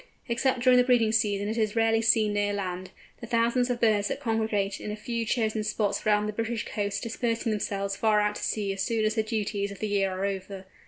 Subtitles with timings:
[0.27, 4.07] Except during the breeding season it is rarely seen near land, the thousands of birds
[4.07, 8.33] that congregate in a few chosen spots round the British coasts dispersing themselves far out
[8.33, 10.65] to sea as soon as the duties of the year are over.